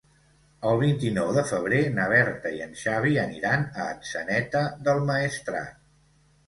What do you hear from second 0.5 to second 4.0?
El vint-i-nou de febrer na Berta i en Xavi aniran a